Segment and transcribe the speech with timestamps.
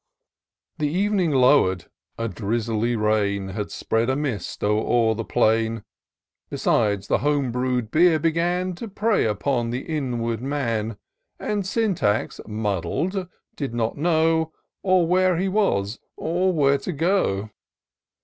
[0.79, 1.85] The evening lower'd,—
[2.17, 5.83] a drizzly rain Had spread a mist o'er all the plain;
[6.49, 10.97] Besides, the home brew'd beer began To prey upon the inward man;
[11.37, 17.51] And Syntax, muddled, did not know Or where he was, or where to go.